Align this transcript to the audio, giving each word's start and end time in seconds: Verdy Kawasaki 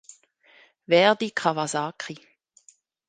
Verdy 0.91 1.29
Kawasaki 1.29 2.15